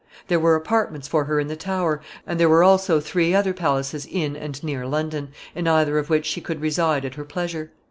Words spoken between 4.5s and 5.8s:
near London, in